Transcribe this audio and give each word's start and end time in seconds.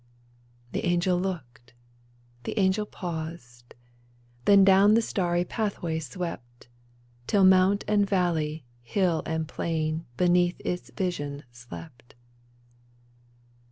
The 0.71 0.83
angel 0.83 1.19
looked; 1.19 1.75
the 2.43 2.57
angel 2.57 2.87
paused; 2.87 3.75
Then 4.45 4.63
down 4.63 4.95
the 4.95 5.01
starry 5.03 5.45
pathway 5.45 5.99
swept, 5.99 6.67
Till 7.27 7.43
mount 7.45 7.83
and 7.87 8.09
valley, 8.09 8.65
hill 8.81 9.21
and 9.27 9.47
plain. 9.47 10.07
Beneath 10.17 10.59
its 10.65 10.89
vision 10.97 11.43
slept. 11.51 12.15